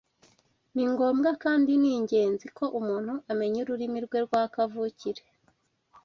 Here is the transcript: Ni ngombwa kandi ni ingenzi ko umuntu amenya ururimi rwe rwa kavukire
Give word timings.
Ni 0.75 0.83
ngombwa 0.91 1.29
kandi 1.43 1.71
ni 1.81 1.89
ingenzi 1.97 2.45
ko 2.57 2.65
umuntu 2.79 3.13
amenya 3.31 3.57
ururimi 3.61 3.99
rwe 4.05 4.19
rwa 4.25 4.41
kavukire 4.53 5.23